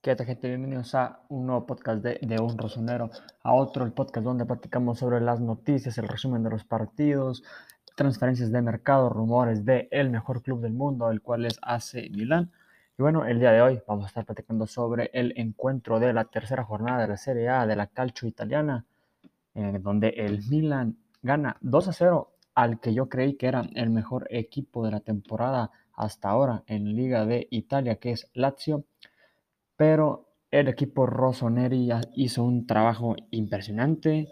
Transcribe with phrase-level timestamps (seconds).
[0.00, 0.46] ¿Qué tal, gente?
[0.46, 3.10] Bienvenidos a un nuevo podcast de, de Un Rosonero,
[3.42, 7.42] a otro, el podcast donde platicamos sobre las noticias, el resumen de los partidos,
[7.96, 12.52] transferencias de mercado, rumores de el mejor club del mundo, el cual es AC Milán.
[12.96, 16.26] Y bueno, el día de hoy vamos a estar platicando sobre el encuentro de la
[16.26, 18.86] tercera jornada de la Serie A de la Calcio Italiana,
[19.54, 23.90] en donde el Milan gana 2 a 0 al que yo creí que era el
[23.90, 28.84] mejor equipo de la temporada hasta ahora en Liga de Italia, que es Lazio
[29.78, 34.28] pero el equipo rossoneri hizo un trabajo impresionante,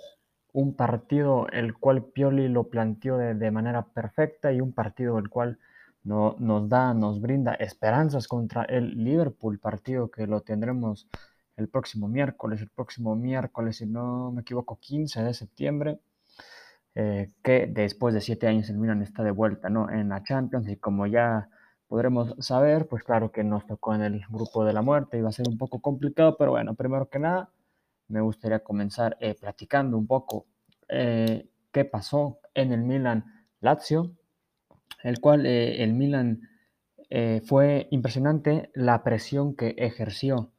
[0.53, 5.59] un partido el cual Pioli lo planteó de, manera perfecta y un partido el cual
[6.03, 11.09] no, nos da, nos brinda esperanzas contra el Liverpool, partido que lo tendremos
[11.57, 16.01] el próximo miércoles, el próximo miércoles, si no me equivoco, 15 de septiembre,
[16.97, 19.91] eh, que después de siete años el Milan está de vuelta ¿no?
[19.91, 21.49] en la Champions y como ya
[21.89, 25.33] podremos saber, pues claro que nos tocó en el grupo de la muerte, iba a
[25.33, 27.51] ser un poco complicado, pero bueno, primero que nada,
[28.09, 30.47] me gustaría comenzar eh, platicando un poco
[30.89, 34.13] eh, qué pasó en el Milan Lazio,
[35.03, 36.41] el cual eh, el Milan
[37.45, 40.51] fue impresionante la presión que ejerció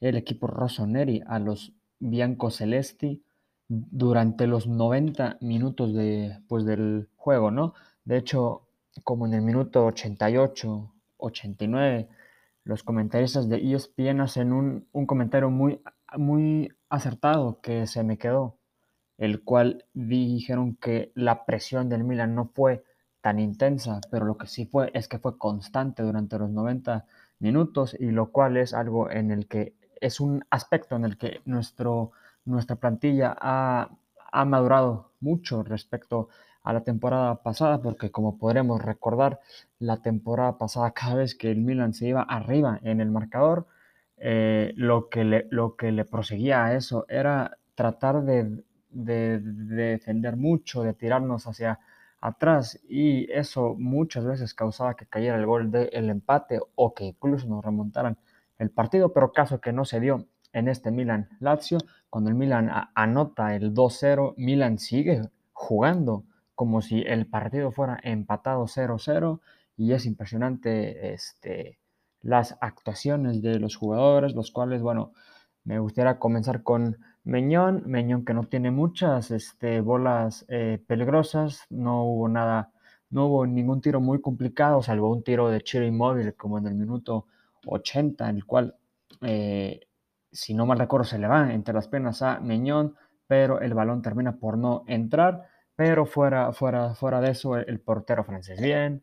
[0.00, 3.24] el equipo rossoneri a los biancocelesti
[3.68, 7.74] durante los 90 minutos de, pues, del juego, ¿no?
[8.04, 8.65] De hecho,
[9.04, 12.08] como en el minuto 88, 89,
[12.64, 15.80] los comentaristas de ESPN hacen un, un comentario muy,
[16.16, 18.58] muy acertado que se me quedó,
[19.18, 22.84] el cual dijeron que la presión del Milan no fue
[23.20, 27.06] tan intensa, pero lo que sí fue es que fue constante durante los 90
[27.38, 31.40] minutos y lo cual es algo en el que es un aspecto en el que
[31.44, 32.12] nuestro,
[32.44, 33.90] nuestra plantilla ha,
[34.32, 39.40] ha madurado mucho respecto a la temporada pasada, porque como podremos recordar,
[39.78, 43.66] la temporada pasada cada vez que el Milan se iba arriba en el marcador,
[44.18, 50.82] eh, lo, que le, lo que le proseguía a eso era tratar de, defender mucho,
[50.82, 51.78] de tirarnos hacia
[52.20, 57.46] atrás y eso muchas veces causaba que cayera el gol del empate o que incluso
[57.46, 58.16] nos remontaran
[58.58, 61.78] el partido, pero caso que no se dio en este Milan Lazio,
[62.08, 65.20] cuando el Milan anota el 2-0, Milan sigue
[65.52, 66.24] jugando
[66.56, 69.40] como si el partido fuera empatado 0-0
[69.76, 71.78] y es impresionante este,
[72.22, 75.12] las actuaciones de los jugadores, los cuales, bueno,
[75.64, 82.04] me gustaría comenzar con Meñón, Meñón que no tiene muchas este, bolas eh, peligrosas, no
[82.04, 82.72] hubo nada,
[83.10, 86.74] no hubo ningún tiro muy complicado, salvo un tiro de Chile inmóvil como en el
[86.74, 87.26] minuto
[87.66, 88.76] 80, en el cual,
[89.22, 89.80] eh,
[90.32, 92.94] si no mal recuerdo, se le va entre las penas a Meñón,
[93.26, 95.48] pero el balón termina por no entrar.
[95.76, 99.02] Pero fuera, fuera, fuera de eso, el, portero francés bien.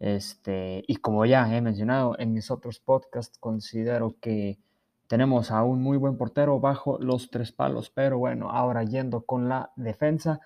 [0.00, 4.58] Este, y como ya he mencionado en mis otros podcasts, considero que
[5.06, 7.90] tenemos a un muy buen portero bajo los tres palos.
[7.90, 10.40] Pero bueno, ahora yendo con la defensa,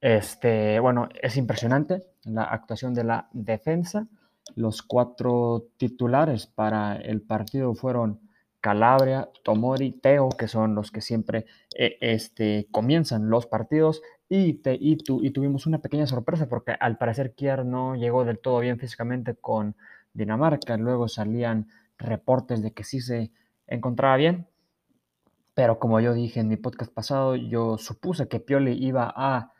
[0.00, 4.06] este, bueno, es impresionante la actuación de la defensa.
[4.54, 8.20] Los cuatro titulares para el partido fueron
[8.60, 11.44] Calabria, Tomori, Teo, que son los que siempre
[11.76, 14.00] eh, este, comienzan los partidos.
[14.36, 18.58] Y, te, y, tuvimos una pequeña sorpresa porque al parecer Kier no llegó del todo
[18.58, 19.76] bien físicamente con
[20.12, 20.76] Dinamarca.
[20.76, 21.68] Luego salían
[21.98, 23.30] reportes de que sí se
[23.68, 24.48] encontraba bien.
[25.54, 29.52] Pero como yo dije en mi podcast pasado, yo supuse que Pioli iba a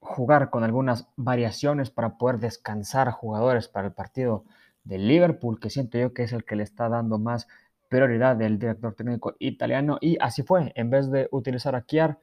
[0.00, 4.46] jugar con algunas variaciones para poder descansar jugadores para el partido
[4.84, 7.46] del Liverpool, que siento yo que es el que le está dando más
[7.90, 10.72] prioridad del director técnico italiano y así fue.
[10.76, 12.18] En vez de utilizar a Kiar,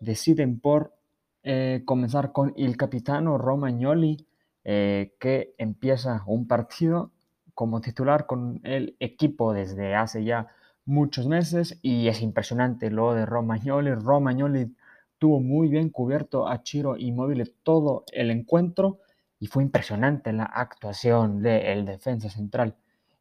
[0.00, 0.94] deciden por
[1.42, 4.26] eh, comenzar con el capitano Romagnoli,
[4.64, 7.10] eh, que empieza un partido
[7.54, 10.48] como titular con el equipo desde hace ya
[10.86, 13.94] muchos meses y es impresionante lo de Romagnoli.
[13.94, 14.74] Romagnoli
[15.18, 18.98] tuvo muy bien cubierto a Chiro Inmóvil todo el encuentro
[19.38, 22.74] y fue impresionante la actuación del defensa central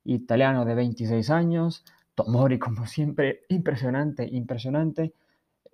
[0.06, 1.84] italiano de 26 años,
[2.16, 5.14] Tomori como siempre, impresionante, impresionante.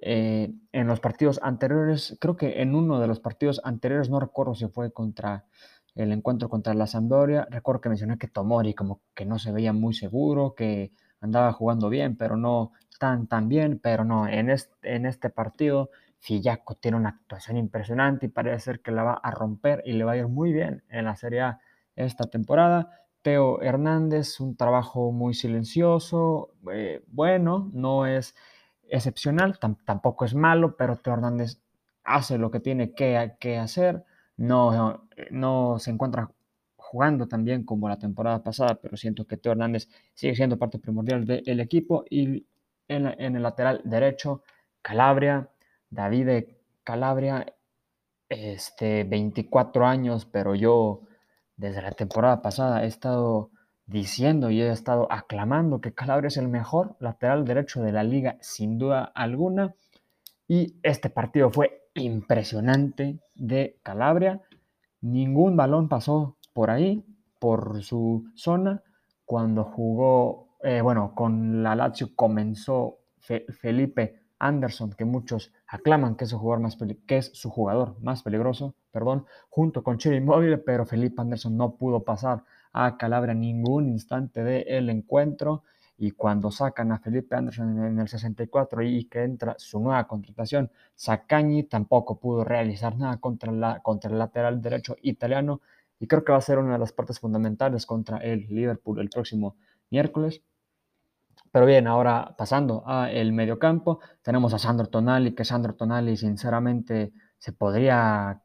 [0.01, 4.55] Eh, en los partidos anteriores, creo que en uno de los partidos anteriores, no recuerdo
[4.55, 5.45] si fue contra
[5.95, 9.73] el encuentro contra la Sampdoria, recuerdo que mencioné que Tomori como que no se veía
[9.73, 14.95] muy seguro, que andaba jugando bien, pero no tan tan bien, pero no, en este,
[14.95, 19.31] en este partido Fillaco tiene una actuación impresionante y parece ser que la va a
[19.31, 21.59] romper y le va a ir muy bien en la Serie A
[21.95, 22.91] esta temporada.
[23.21, 28.35] Teo Hernández, un trabajo muy silencioso, eh, bueno, no es
[28.89, 31.61] excepcional, tampoco es malo, pero Teo Hernández
[32.03, 34.03] hace lo que tiene que, hacer,
[34.37, 36.31] no, no se encuentra
[36.75, 41.25] jugando también como la temporada pasada, pero siento que Teo Hernández sigue siendo parte primordial
[41.25, 42.03] del equipo.
[42.09, 42.45] Y
[42.87, 44.43] en, en, el lateral derecho,
[44.81, 45.49] Calabria,
[45.89, 46.45] David
[46.83, 47.45] Calabria,
[48.29, 51.01] este, 24 años, pero yo
[51.57, 53.51] desde la temporada pasada he estado
[53.89, 58.37] diciendo y he estado aclamando que Calabria es el mejor lateral derecho de la liga,
[58.39, 59.73] sin duda alguna.
[60.47, 64.41] Y este partido fue impresionante de Calabria.
[65.01, 67.03] Ningún balón pasó por ahí,
[67.39, 68.83] por su zona.
[69.25, 76.29] Cuando jugó, eh, bueno, con la Lazio comenzó Felipe Anderson, que muchos aclaman que es,
[76.29, 80.85] su jugador más que es su jugador más peligroso, perdón, junto con Chile Inmóvil, pero
[80.85, 82.43] Felipe Anderson no pudo pasar
[82.73, 85.63] a Calabria ningún instante del encuentro
[85.97, 90.71] y cuando sacan a Felipe Anderson en el 64 y que entra su nueva contratación,
[90.95, 95.61] Sacagni tampoco pudo realizar nada contra, la, contra el lateral derecho italiano
[95.99, 99.09] y creo que va a ser una de las partes fundamentales contra el Liverpool el
[99.09, 99.57] próximo
[99.89, 100.41] miércoles.
[101.51, 107.11] Pero bien, ahora pasando a el mediocampo, tenemos a Sandro Tonali, que Sandro Tonali sinceramente
[107.39, 108.41] se podría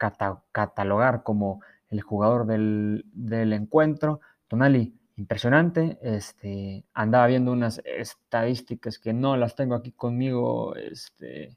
[0.53, 1.61] catalogar como
[1.95, 4.21] el jugador del, del encuentro.
[4.49, 5.99] Tonali impresionante.
[6.03, 11.57] Este, andaba viendo unas estadísticas que no las tengo aquí conmigo este,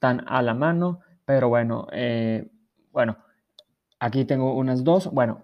[0.00, 2.48] tan a la mano, pero bueno, eh,
[2.92, 3.16] bueno,
[3.98, 5.10] aquí tengo unas dos.
[5.10, 5.42] Bueno,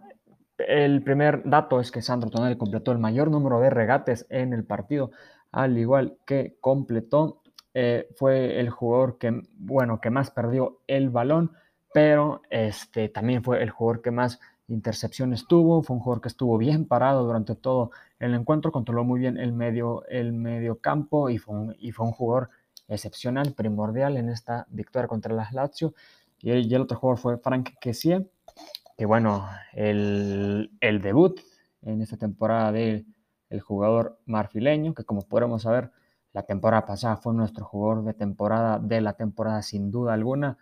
[0.58, 4.64] el primer dato es que Sandro Tonali completó el mayor número de regates en el
[4.64, 5.10] partido,
[5.52, 11.52] al igual que completó, eh, fue el jugador que, bueno, que más perdió el balón,
[11.92, 16.56] pero este, también fue el jugador que más intercepciones tuvo, fue un jugador que estuvo
[16.56, 21.38] bien parado durante todo el encuentro, controló muy bien el medio, el medio campo y
[21.38, 22.50] fue, un, y fue un jugador
[22.88, 25.94] excepcional, primordial en esta victoria contra las Lazio.
[26.40, 28.30] Y el, y el otro jugador fue Frank Kessie,
[28.96, 31.40] que bueno, el, el debut
[31.82, 33.06] en esta temporada del
[33.50, 35.90] el jugador marfileño, que como podemos saber,
[36.32, 40.56] la temporada pasada fue nuestro jugador de temporada de la temporada sin duda alguna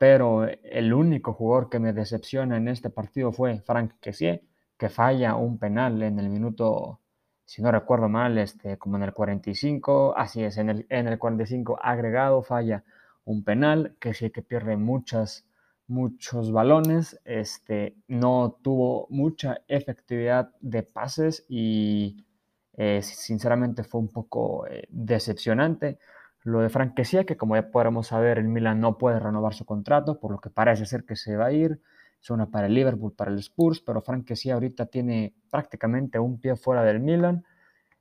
[0.00, 4.42] pero el único jugador que me decepciona en este partido fue Frank Kessie,
[4.78, 7.00] que falla un penal en el minuto,
[7.44, 11.18] si no recuerdo mal, este, como en el 45, así es, en el, en el
[11.18, 12.82] 45 agregado falla
[13.26, 15.44] un penal, que sí que pierde muchas,
[15.86, 22.24] muchos balones, este, no tuvo mucha efectividad de pases y
[22.72, 25.98] eh, sinceramente fue un poco eh, decepcionante.
[26.42, 30.18] Lo de Frank que como ya podremos saber, el Milan no puede renovar su contrato,
[30.18, 31.80] por lo que parece ser que se va a ir.
[32.22, 36.82] Es para el Liverpool, para el Spurs, pero Frank ahorita tiene prácticamente un pie fuera
[36.82, 37.44] del Milan.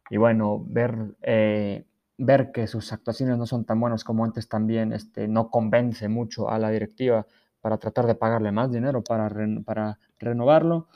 [0.10, 1.86] Y bueno, ver, eh,
[2.18, 6.50] ver que sus actuaciones no son tan buenas como antes también este, no convence mucho
[6.50, 7.26] a la directiva
[7.62, 9.30] para tratar de pagarle más dinero para,
[9.64, 10.90] para renovarlo.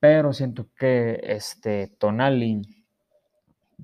[0.00, 2.62] Pero siento que este, Tonali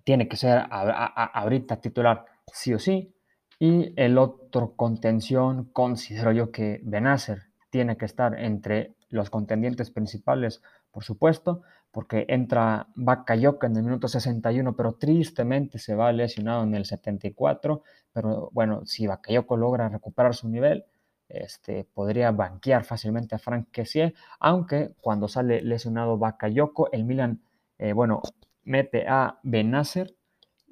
[0.04, 3.14] tiene que ser ahorita titular sí o sí.
[3.58, 10.62] Y el otro contención, considero yo que Benacer tiene que estar entre los contendientes principales,
[10.90, 16.74] por supuesto, porque entra Bakayoko en el minuto 61, pero tristemente se va lesionado en
[16.74, 17.82] el 74.
[18.12, 20.84] Pero bueno, si Bakayoko logra recuperar su nivel,
[21.28, 27.42] este, podría banquear fácilmente a Frank Kessie, aunque cuando sale lesionado Bakayoko, el Milan,
[27.78, 28.22] eh, bueno,
[28.64, 30.16] mete a Benacer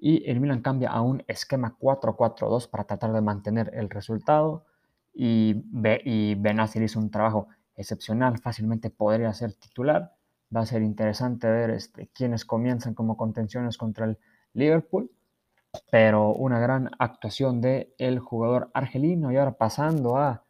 [0.01, 4.65] y el Milan cambia a un esquema 4-4-2 para tratar de mantener el resultado
[5.13, 5.65] y,
[6.05, 10.13] y Benacer hizo un trabajo excepcional, fácilmente podría ser titular.
[10.55, 14.19] Va a ser interesante ver este, quiénes comienzan como contenciones contra el
[14.55, 15.11] Liverpool,
[15.91, 20.45] pero una gran actuación del el jugador argelino y ahora pasando a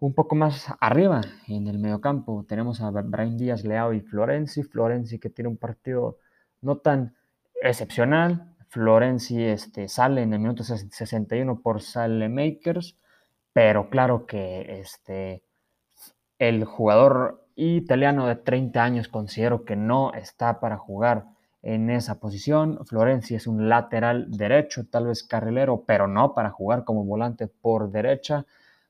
[0.00, 4.62] un poco más arriba en el mediocampo tenemos a Brian Díaz, Leao y Florenzi.
[4.62, 6.18] Florenzi que tiene un partido
[6.60, 7.14] no tan
[7.70, 8.54] excepcional.
[8.68, 11.80] Florenzi este, sale en el minuto 61 por
[12.28, 12.96] Makers,
[13.52, 15.42] pero claro que este,
[16.38, 21.26] el jugador italiano de 30 años considero que no está para jugar
[21.62, 22.84] en esa posición.
[22.84, 27.90] Florenzi es un lateral derecho, tal vez carrilero, pero no para jugar como volante por
[27.90, 28.44] derecha.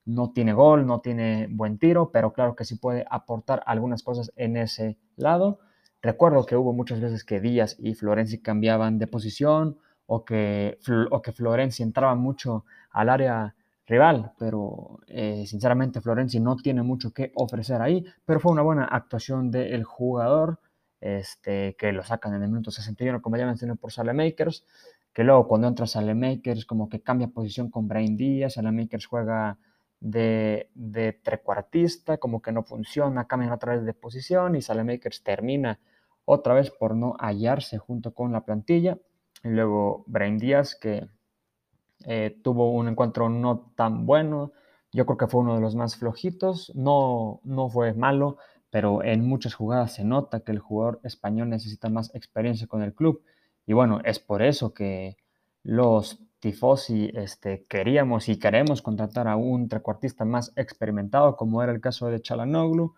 [0.06, 4.32] No tiene gol, no tiene buen tiro, pero claro que sí puede aportar algunas cosas
[4.36, 5.60] en ese lado.
[6.04, 10.78] Recuerdo que hubo muchas veces que Díaz y Florenzi cambiaban de posición o que,
[11.10, 13.54] o que Florenzi entraba mucho al área
[13.86, 18.84] rival, pero eh, sinceramente Florenzi no tiene mucho que ofrecer ahí, pero fue una buena
[18.84, 20.60] actuación del jugador,
[21.00, 24.66] este, que lo sacan en el minuto 61, como ya mencioné, por Makers,
[25.10, 29.56] que luego cuando entra Makers como que cambia posición con Brain Díaz, Makers juega
[30.00, 35.80] de, de trecuartista, como que no funciona, cambian otra vez de posición y Salemakers termina
[36.24, 38.98] otra vez por no hallarse junto con la plantilla.
[39.42, 41.08] Y luego Brain Díaz, que
[42.06, 44.52] eh, tuvo un encuentro no tan bueno,
[44.92, 48.38] yo creo que fue uno de los más flojitos, no, no fue malo,
[48.70, 52.94] pero en muchas jugadas se nota que el jugador español necesita más experiencia con el
[52.94, 53.22] club.
[53.66, 55.16] Y bueno, es por eso que
[55.62, 61.80] los tifosi este, queríamos y queremos contratar a un trecuartista más experimentado, como era el
[61.80, 62.94] caso de Chalanoglu.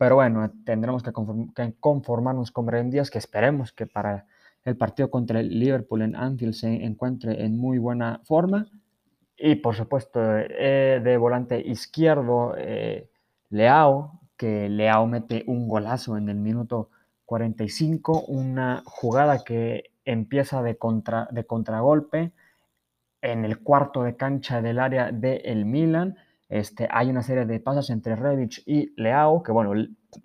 [0.00, 1.12] Pero bueno, tendremos que,
[1.78, 4.24] conformarnos con Díaz, que esperemos que para
[4.64, 8.66] el partido contra el Liverpool en Anfield se encuentre en muy buena forma.
[9.36, 13.10] Y por supuesto, eh, de volante izquierdo, eh,
[13.50, 16.88] Leao, que Leao mete un golazo en el minuto
[17.26, 22.32] 45, una jugada que empieza de, contra, de contragolpe
[23.20, 26.16] en el cuarto de cancha del área del el Milan.
[26.50, 29.72] Este, hay una serie de pasos entre Rebic y Leao, que bueno,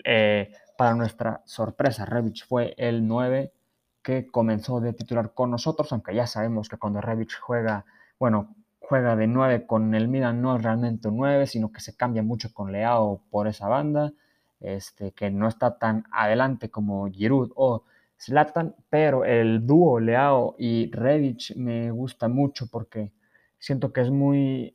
[0.04, 3.54] eh, para nuestra sorpresa, Rebic fue el 9
[4.02, 7.86] que comenzó de titular con nosotros, aunque ya sabemos que cuando Rebic juega,
[8.20, 11.96] bueno, juega de 9 con el Milan no es realmente un 9, sino que se
[11.96, 14.12] cambia mucho con Leao por esa banda,
[14.60, 17.84] este, que no está tan adelante como Giroud o
[18.20, 23.12] Zlatan, pero el dúo Leao y Rebic me gusta mucho porque
[23.60, 24.75] siento que es muy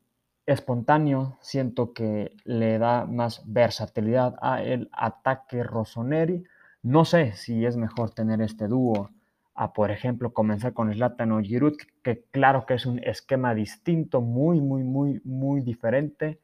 [0.51, 6.45] espontáneo, siento que le da más versatilidad a el ataque Rossoneri.
[6.83, 9.11] No sé si es mejor tener este dúo
[9.55, 14.21] a, por ejemplo, comenzar con Zlatan o Giroud, que claro que es un esquema distinto,
[14.21, 16.41] muy, muy, muy, muy diferente,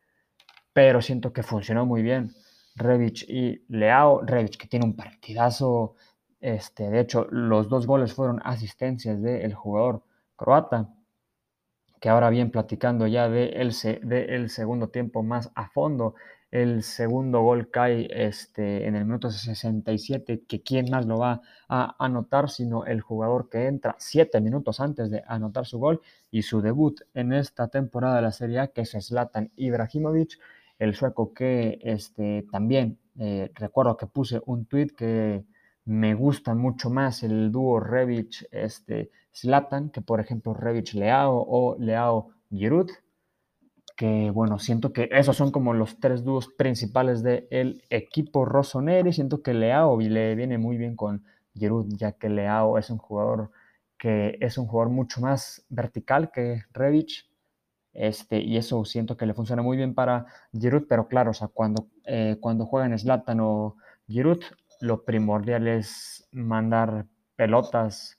[0.73, 2.33] pero siento que funcionó muy bien.
[2.75, 5.95] Rebic y Leao, Rebic que tiene un partidazo,
[6.41, 10.03] este, de hecho los dos goles fueron asistencias del jugador
[10.37, 10.91] croata,
[12.01, 13.73] que ahora bien platicando ya del
[14.03, 16.15] de el segundo tiempo más a fondo,
[16.51, 21.97] el segundo gol cae este, en el minuto 67, que quién más lo va a
[21.99, 26.01] anotar sino el jugador que entra siete minutos antes de anotar su gol
[26.31, 30.39] y su debut en esta temporada de la Serie A, que es Zlatan Ibrahimovic,
[30.79, 35.45] el sueco que este, también eh, recuerdo que puse un tweet que
[35.87, 41.77] me gusta mucho más el dúo Rebic este, Zlatan que por ejemplo Rebic Leao o
[41.79, 42.91] Leao Giroud
[43.97, 49.13] que bueno, siento que esos son como los tres dúos principales del equipo Rossoneri.
[49.13, 51.25] Siento que Leao le viene muy bien con
[51.55, 53.51] Giroud, ya que Leao es un jugador
[53.99, 57.27] que es un jugador mucho más vertical que Rebic.
[57.95, 61.49] Este, y eso siento que le funciona muy bien para Giroud, pero claro, o sea,
[61.49, 63.77] cuando, eh, cuando juegan Zlatan o
[64.07, 64.43] Giroud,
[64.81, 67.07] lo primordial es mandar
[67.37, 68.19] pelotas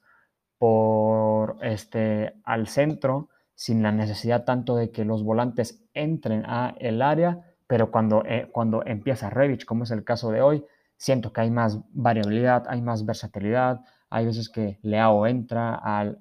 [0.58, 7.02] por este, al centro sin la necesidad tanto de que los volantes entren a el
[7.02, 10.64] área, pero cuando, eh, cuando empieza Revich, como es el caso de hoy,
[10.96, 16.20] siento que hay más variabilidad, hay más versatilidad, hay veces que Leao entra al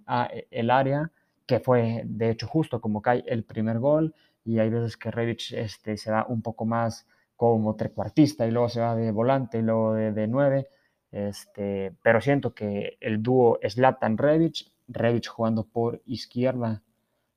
[0.51, 1.13] el área,
[1.47, 5.53] que fue de hecho justo como cae el primer gol, y hay veces que Revich
[5.53, 9.63] este, se da un poco más como trecuartista y luego se va de volante y
[9.63, 10.69] luego de, de nueve,
[11.11, 16.83] este, pero siento que el dúo Slatan Rebic, Rebic jugando por izquierda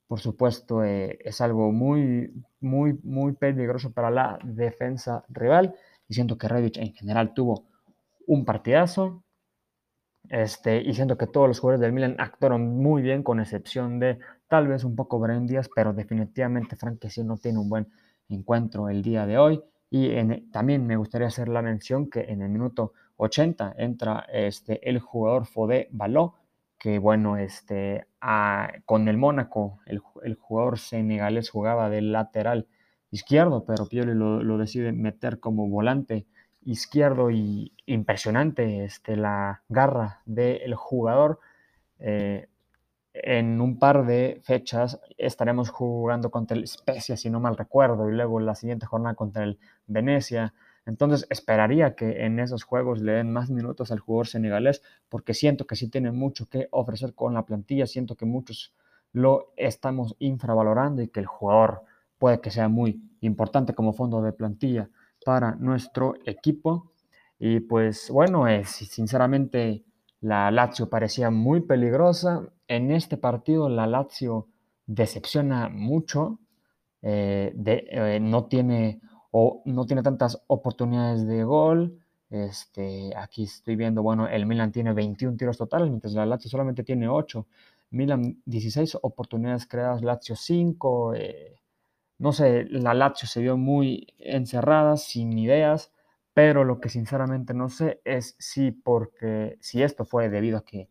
[0.09, 5.75] por supuesto, eh, es algo muy, muy, muy peligroso para la defensa rival.
[6.07, 7.67] Y siento que Rebic en general tuvo
[8.25, 9.23] un partidazo.
[10.27, 14.17] Este, y siento que todos los jugadores del Milan actuaron muy bien, con excepción de
[14.47, 17.87] tal vez un poco Bren Díaz, pero definitivamente Frank sí no tiene un buen
[18.29, 19.61] encuentro el día de hoy.
[19.89, 20.09] Y
[20.51, 25.45] también me gustaría hacer la mención que en el minuto 80 entra este, el jugador
[25.45, 26.35] Fodé Baló,
[26.77, 28.07] que bueno, este,
[28.85, 30.01] con el Mónaco, el,
[30.35, 32.67] jugador senegalés jugaba del lateral
[33.11, 36.27] izquierdo, pero Pioli lo, decide meter como volante
[36.61, 41.39] izquierdo y impresionante este, la garra del jugador.
[41.99, 42.48] Eh,
[43.23, 48.13] en un par de fechas estaremos jugando contra el Spezia, si no mal recuerdo, y
[48.13, 50.53] luego la siguiente jornada contra el Venecia.
[50.85, 55.67] Entonces esperaría que en esos juegos le den más minutos al jugador senegalés porque siento
[55.67, 58.73] que sí tiene mucho que ofrecer con la plantilla, siento que muchos
[59.11, 61.83] lo estamos infravalorando y que el jugador
[62.17, 64.89] puede que sea muy importante como fondo de plantilla
[65.25, 66.91] para nuestro equipo.
[67.37, 69.83] Y pues bueno, es, sinceramente
[70.21, 72.47] la Lazio parecía muy peligrosa.
[72.67, 74.47] En este partido la Lazio
[74.85, 76.39] decepciona mucho,
[77.01, 81.99] eh, eh, no tiene o no tiene tantas oportunidades de gol.
[82.29, 86.83] Este, aquí estoy viendo, bueno, el Milan tiene 21 tiros totales, mientras la Lazio solamente
[86.83, 87.45] tiene 8.
[87.91, 91.15] Milan 16 oportunidades creadas, Lazio 5.
[91.15, 91.55] Eh,
[92.19, 95.91] no sé, la Lazio se vio muy encerrada, sin ideas,
[96.33, 100.89] pero lo que sinceramente no sé es si porque si esto fue debido a que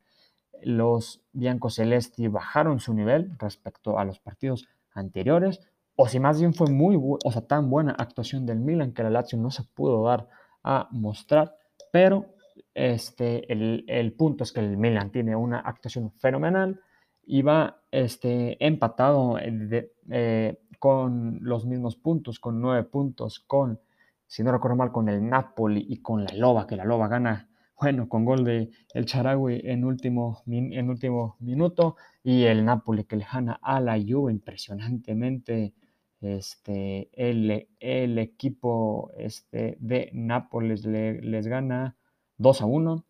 [0.62, 1.22] los
[1.70, 5.60] Celesti bajaron su nivel respecto a los partidos anteriores
[5.96, 9.10] o si más bien fue muy o sea, tan buena actuación del Milan que la
[9.10, 10.28] Lazio no se pudo dar
[10.62, 11.56] a mostrar,
[11.90, 12.26] pero
[12.74, 16.80] este, el, punto es que el Milan tiene una actuación fenomenal
[17.26, 23.80] y va este, empatado eh, eh, con los mismos puntos, con nueve puntos, con,
[24.28, 27.48] si no recuerdo mal, con el Napoli y con la Loba, que la Loba gana,
[27.80, 33.16] bueno, con gol de el Charagui en último, en último minuto y el Napoli que
[33.16, 35.74] le gana a la Juve impresionantemente.
[36.20, 41.96] Este, el, el equipo este, de Nápoles les gana
[42.38, 43.04] 2 a 1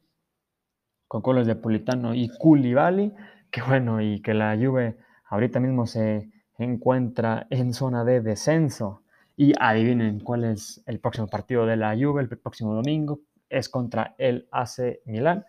[1.09, 3.15] con goles de Politano y Koulibaly,
[3.51, 9.03] que bueno, y que la Juve ahorita mismo se encuentra en zona de descenso.
[9.41, 14.17] Y adivinen cuál es el próximo partido de la Juve, el próximo domingo, es contra
[14.19, 15.47] el AC Milán.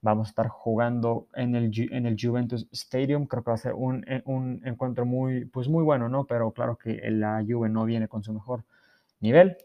[0.00, 3.26] Vamos a estar jugando en el, en el Juventus Stadium.
[3.26, 6.24] Creo que va a ser un, eh, un, encuentro muy, pues muy bueno, ¿no?
[6.24, 8.62] Pero claro que la Juve no viene con su mejor
[9.18, 9.56] nivel.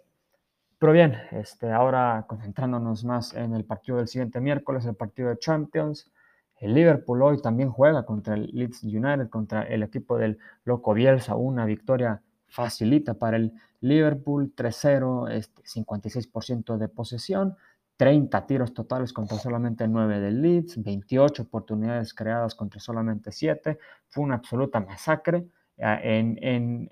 [0.80, 5.38] Pero bien, este, ahora concentrándonos más en el partido del siguiente miércoles, el partido de
[5.38, 6.12] Champions.
[6.60, 11.36] El Liverpool hoy también juega contra el Leeds United, contra el equipo del Loco Bielsa,
[11.36, 17.56] una victoria facilita para el Liverpool, 3-0, este, 56% de posesión,
[17.98, 23.78] 30 tiros totales contra solamente 9 del Leeds, 28 oportunidades creadas contra solamente 7.
[24.08, 26.90] Fue una absoluta masacre eh, en,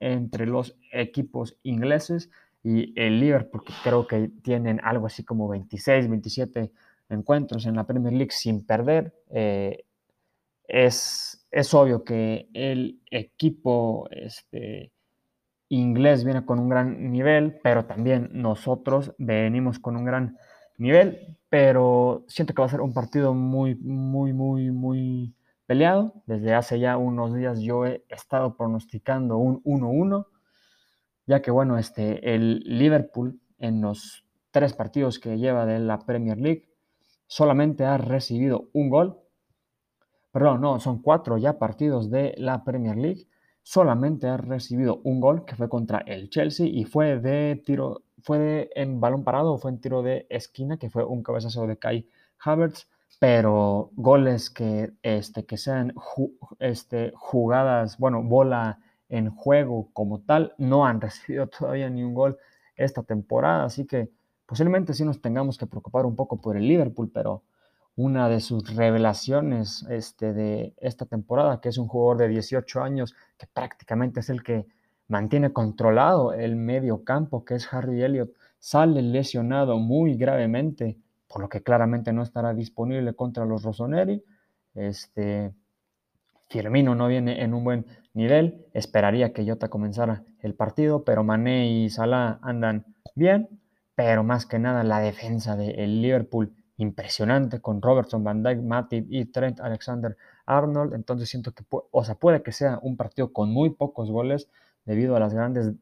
[0.00, 2.30] entre los equipos ingleses
[2.62, 6.72] y el Liverpool, que creo que tienen algo así como 26, 27
[7.08, 9.14] encuentros en la Premier League sin perder.
[9.30, 9.84] Eh,
[10.64, 14.92] es, es, obvio que el equipo este,
[15.68, 20.38] inglés viene con un gran nivel, pero también nosotros venimos con un gran
[20.78, 25.34] nivel, pero siento que va a ser un partido muy, muy, muy, muy
[25.66, 26.14] peleado.
[26.26, 30.26] Desde hace ya unos días yo he estado pronosticando un 1-1,
[31.26, 36.38] ya que bueno, este, el Liverpool en los tres partidos que lleva de la Premier
[36.38, 36.68] League
[37.26, 39.18] solamente ha recibido un gol.
[40.32, 43.26] Perdón, no, son cuatro ya partidos de la Premier League.
[43.70, 48.70] Solamente ha recibido un gol que fue contra el Chelsea y fue de tiro fue
[48.74, 52.08] en balón parado o fue en tiro de esquina, que fue un cabezazo de Kai
[52.42, 52.88] Havertz,
[53.20, 55.92] pero goles que, este, que sean
[56.58, 58.78] este, jugadas, bueno, bola
[59.10, 62.38] en juego como tal, no han recibido todavía ni un gol
[62.74, 64.08] esta temporada, así que
[64.46, 67.42] posiblemente sí nos tengamos que preocupar un poco por el Liverpool, pero
[67.98, 73.16] una de sus revelaciones este, de esta temporada, que es un jugador de 18 años,
[73.36, 74.66] que prácticamente es el que
[75.08, 78.30] mantiene controlado el medio campo, que es Harry Elliott,
[78.60, 84.22] sale lesionado muy gravemente, por lo que claramente no estará disponible contra los Rossoneri.
[84.76, 85.52] Este,
[86.48, 87.84] Firmino no viene en un buen
[88.14, 93.48] nivel, esperaría que Jota comenzara el partido, pero Mané y Salah andan bien,
[93.96, 99.26] pero más que nada la defensa del Liverpool impresionante con Robertson, Van Dijk, Matip y
[99.26, 103.70] Trent Alexander Arnold, entonces siento que o sea, puede que sea un partido con muy
[103.70, 104.48] pocos goles,
[104.84, 105.74] debido a las grandes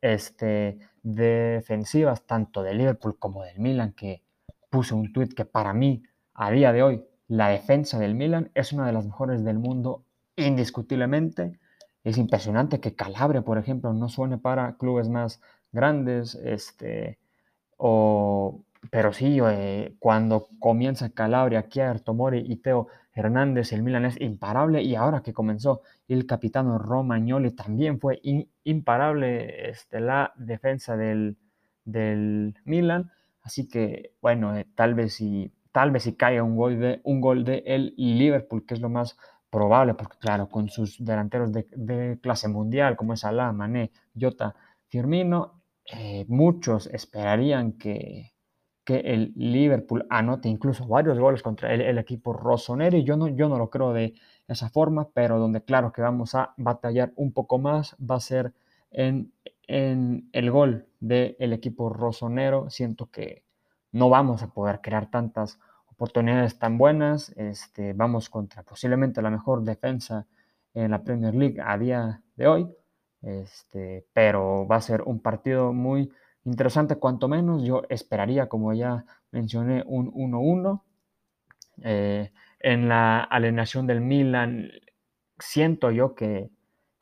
[0.00, 4.22] este, defensivas, tanto de Liverpool como del Milan, que
[4.70, 8.72] puse un tweet que para mí, a día de hoy, la defensa del Milan es
[8.72, 10.04] una de las mejores del mundo,
[10.36, 11.58] indiscutiblemente.
[12.04, 15.40] Es impresionante que Calabria, por ejemplo, no suene para clubes más
[15.72, 17.18] grandes, este,
[17.76, 24.20] o, pero sí, eh, cuando comienza Calabria, Kier, Tomori y Teo Hernández, el Milan es
[24.20, 28.20] imparable y ahora que comenzó el capitano Romagnoli también fue
[28.64, 31.36] imparable este, la defensa del,
[31.84, 33.10] del, Milan.
[33.42, 37.20] Así que, bueno, eh, tal vez si tal vez si caiga un gol de un
[37.20, 39.16] gol de el Liverpool, que es lo más
[39.50, 44.54] probable, porque claro, con sus delanteros de, clase mundial, como es Alá, Mané, Jota,
[44.88, 48.31] Firmino, eh, muchos esperarían que,
[48.84, 53.48] que el Liverpool anote incluso varios goles contra el, equipo rosonero y yo no, yo
[53.48, 54.14] no lo creo de
[54.48, 58.52] esa forma, pero donde claro que vamos a batallar un poco más va a ser
[58.90, 59.32] en,
[59.68, 62.70] en el gol del equipo rosonero.
[62.70, 63.44] Siento que
[63.92, 67.30] no vamos a poder crear tantas oportunidades tan buenas.
[67.36, 70.26] Este, vamos contra posiblemente la mejor defensa
[70.74, 72.68] en la Premier League a día de hoy.
[73.22, 76.10] Este, pero va a ser un partido muy
[76.44, 77.62] interesante cuanto menos.
[77.62, 80.82] Yo esperaría, como ya mencioné, un 1-1.
[81.82, 84.70] Eh, en la alineación del Milan,
[85.38, 86.50] siento yo que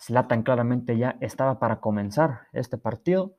[0.01, 3.37] Zlatan claramente ya estaba para comenzar este partido,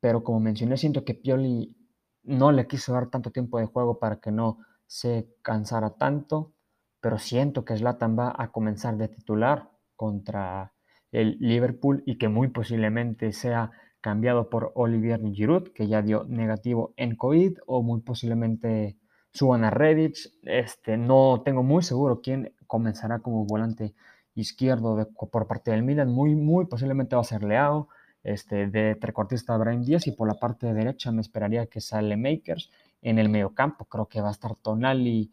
[0.00, 1.76] pero como mencioné, siento que Pioli
[2.22, 6.52] no le quiso dar tanto tiempo de juego para que no se cansara tanto,
[7.00, 10.72] pero siento que Zlatan va a comenzar de titular contra
[11.10, 16.92] el Liverpool y que muy posiblemente sea cambiado por Olivier Giroud, que ya dio negativo
[16.96, 18.96] en COVID, o muy posiblemente
[19.32, 20.16] suban a Reddit.
[20.42, 23.94] Este, no tengo muy seguro quién comenzará como volante
[24.34, 26.10] izquierdo por parte del Milan.
[26.10, 27.88] Muy, muy posiblemente va a ser Leao.
[28.22, 32.70] Este, de trecuartista Brian Díaz y por la parte derecha me esperaría que sale Makers
[33.00, 33.86] en el mediocampo.
[33.86, 35.30] Creo que va a estar Tonali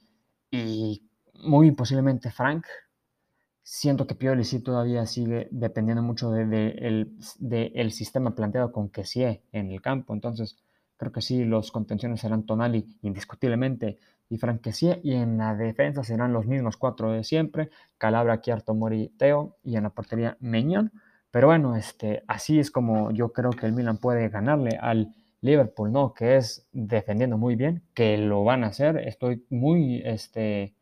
[0.52, 1.04] y
[1.44, 2.66] muy posiblemente Frank.
[3.70, 6.50] Siento que Pioli sí todavía sigue dependiendo mucho del
[7.40, 10.14] de, el sistema planteado con Kessie en el campo.
[10.14, 10.56] Entonces,
[10.96, 13.98] creo que sí, los contenciones serán Tonali indiscutiblemente
[14.30, 15.02] y Frank Kessie.
[15.04, 19.58] Y en la defensa serán los mismos cuatro de siempre: Calabra, Chiarto, Mori, Teo.
[19.66, 20.94] Y en la portería, Meñón.
[21.30, 25.92] Pero bueno, este, así es como yo creo que el Milan puede ganarle al Liverpool,
[25.92, 26.14] ¿no?
[26.14, 28.98] Que es defendiendo muy bien, que lo van a hacer.
[28.98, 30.77] Estoy muy, este,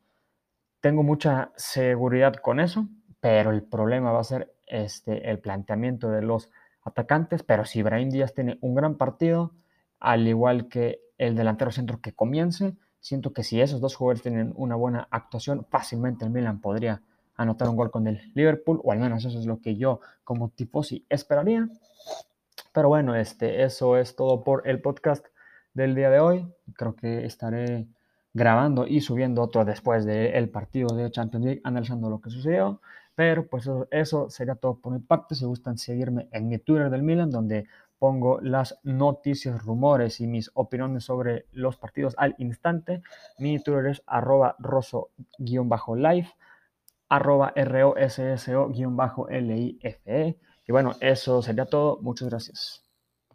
[0.85, 2.87] tengo mucha seguridad con eso,
[3.19, 6.51] pero el problema va a ser este, el planteamiento de los
[6.83, 7.41] atacantes.
[7.41, 9.51] Pero si Brahim Díaz tiene un gran partido,
[9.99, 14.53] al igual que el delantero centro que comience, siento que si esos dos jugadores tienen
[14.57, 17.01] una buena actuación, fácilmente el Milan podría
[17.35, 20.49] anotar un gol con el Liverpool, o al menos eso es lo que yo como
[20.49, 21.67] tifosi esperaría.
[22.73, 25.25] Pero bueno, este, eso es todo por el podcast
[25.73, 26.47] del día de hoy.
[26.75, 27.87] Creo que estaré
[28.35, 32.81] grabando y subiendo otro después del partido de Champions League, analizando lo que sucedió.
[33.15, 35.35] Pero pues eso, eso, sería todo por mi parte.
[35.35, 37.65] Si gustan seguirme en mi Twitter del Milan, donde
[37.97, 43.01] pongo las noticias, rumores y mis opiniones sobre los partidos al instante.
[43.39, 46.27] Mi Twitter es arroba rosso-live
[47.09, 50.37] arroba rosso-life.
[50.67, 51.99] Y bueno, eso sería todo.
[52.01, 52.84] Muchas gracias.